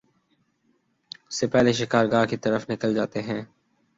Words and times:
سے 1.31 1.45
پہلے 1.47 1.73
شکار 1.73 2.05
گاہ 2.11 2.25
کی 2.25 2.37
طرف 2.37 2.69
نکل 2.69 2.93
جاتے 2.95 3.21
ہیں 3.21 3.41